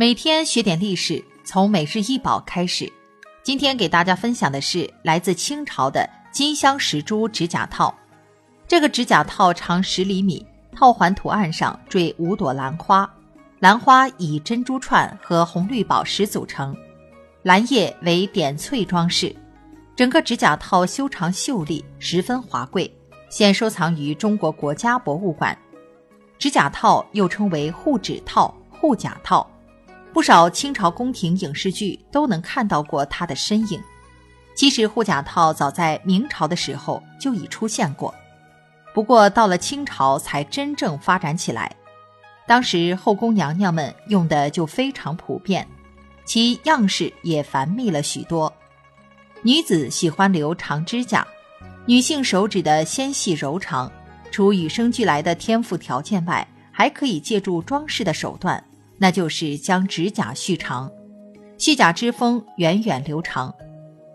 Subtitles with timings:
[0.00, 2.88] 每天学点历史，从每日一宝开始。
[3.42, 7.92] 今天给大家分享的是来自清朝的金镶石珠指甲套。
[8.68, 13.12] 这个指甲套长十厘米，套环图案上缀五朵兰花，
[13.58, 16.76] 兰花以珍珠串和红绿宝石组成，
[17.42, 19.34] 兰叶为点翠装饰。
[19.96, 22.88] 整个指甲套修长秀丽，十分华贵，
[23.30, 25.58] 现收藏于中国国家博物馆。
[26.38, 29.44] 指甲套又称为护指套、护甲套。
[30.18, 33.80] 不少清朝宫廷影视剧都能看到过她的身影。
[34.52, 38.12] 其实护甲套早在明朝的时候就已出现过，
[38.92, 41.70] 不过到了清朝才真正发展起来。
[42.48, 45.64] 当时后宫娘娘们用的就非常普遍，
[46.24, 48.52] 其样式也繁密了许多。
[49.42, 51.24] 女子喜欢留长指甲，
[51.86, 53.88] 女性手指的纤细柔长，
[54.32, 58.60] 除与生俱来的天赋条件外，还可以借助装饰的手段。
[58.98, 60.90] 那就是将指甲续长，
[61.56, 63.54] 续甲之风源远流长。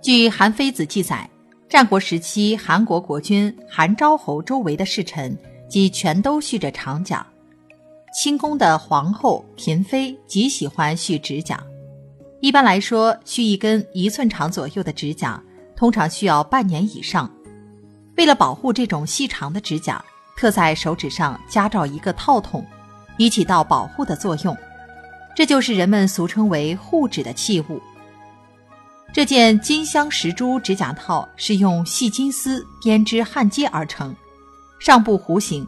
[0.02, 1.30] 据《韩非子》记载，
[1.70, 5.38] 战国时期韩国国君韩昭侯周围的侍臣，
[5.70, 7.26] 即全都蓄着长甲。
[8.14, 11.64] 清宫的皇后、嫔妃极喜欢续指甲。
[12.42, 15.42] 一般来说，续一根一寸长左右的指甲，
[15.76, 17.32] 通常需要半年以上。
[18.18, 20.04] 为了保护这种细长的指甲，
[20.38, 22.64] 特在手指上加罩一个套筒，
[23.18, 24.56] 以起到保护的作用。
[25.36, 27.82] 这就是人们俗称为护指的器物。
[29.12, 34.16] 这件金镶石珠指甲套是用细金丝编织焊接而成，
[34.80, 35.68] 上部弧形，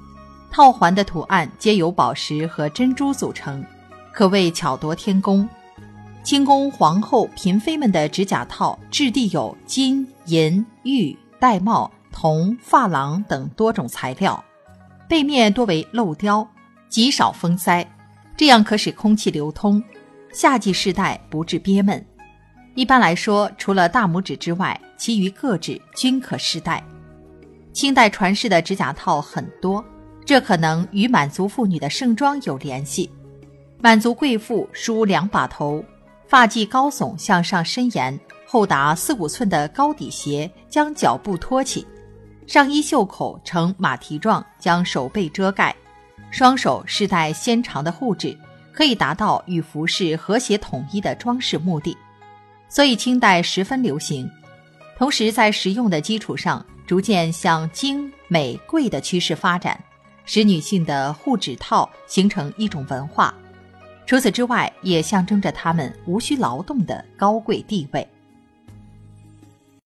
[0.49, 3.63] 套环的图案皆由宝石和珍珠组成，
[4.11, 5.47] 可谓巧夺天工。
[6.23, 14.44] 清宫皇后、嫔妃们的指甲套质地有金、银、玉、玳瑁、铜、珐琅等多种材料，
[15.07, 16.47] 背面多为镂雕，
[16.89, 17.88] 极少封塞。
[18.38, 19.81] 这样可使空气流通，
[20.31, 22.05] 夏季试戴不致憋闷。
[22.73, 26.84] 一般来说，除了大拇指之外，其余各指均可试戴。
[27.72, 29.84] 清代传世的指甲套很多，
[30.25, 33.09] 这可能与满族妇女的盛装有联系。
[33.79, 35.84] 满族贵妇梳两把头，
[36.28, 41.85] 发髻高耸向上伸延，厚达四五寸的高底鞋将脚部托起，
[42.47, 45.73] 上衣袖口呈马蹄状，将手背遮盖。
[46.31, 48.38] 双手饰戴纤长的护指，
[48.74, 51.96] 可以达到与服饰和谐统一的装饰目的，
[52.68, 54.30] 所以清代十分流行。
[54.97, 59.81] 同时，在实用的基础上，逐渐向精美贵的趋势发展，
[60.25, 63.34] 使女性的护指套形成一种文化。
[64.06, 68.08] 除此之外，也象征着她们无需劳动的高贵地位。